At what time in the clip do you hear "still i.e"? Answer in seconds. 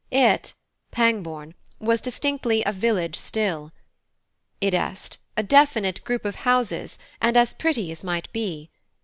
3.15-4.71